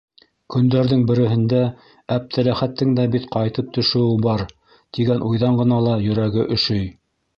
Көндәрҙең 0.53 1.01
береһендә 1.09 1.59
Әптеләхәттең 2.15 2.95
дә 3.01 3.05
бит 3.17 3.27
ҡайтып 3.35 3.69
төшөүе 3.77 4.17
бар, 4.27 4.45
тигән 4.99 5.25
уйҙан 5.29 5.61
ғына 5.61 5.83
ла 5.91 5.95
йөрәге 6.07 6.49
өшөй. 6.57 6.83